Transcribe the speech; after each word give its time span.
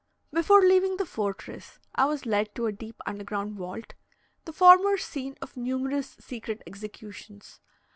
Before 0.33 0.61
leaving 0.63 0.97
the 0.97 1.05
fortress, 1.05 1.77
I 1.93 2.05
was 2.05 2.25
led 2.25 2.55
to 2.55 2.65
a 2.65 2.71
deep 2.71 2.99
underground 3.05 3.53
vault 3.53 3.93
the 4.45 4.51
former 4.51 4.97
scene 4.97 5.35
of 5.43 5.55
numerous 5.55 6.17
secret 6.19 6.63
executions. 6.65 7.59